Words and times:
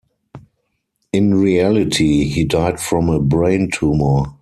In 1.13 1.35
reality, 1.35 2.23
he 2.23 2.43
died 2.43 2.79
from 2.79 3.07
a 3.07 3.19
brain 3.19 3.69
tumor. 3.71 4.23